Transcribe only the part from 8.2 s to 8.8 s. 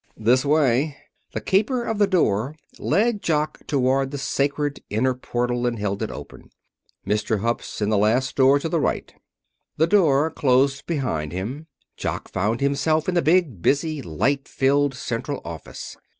door to the